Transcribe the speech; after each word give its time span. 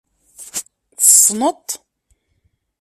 Tessneḍ-t. 0.99 1.69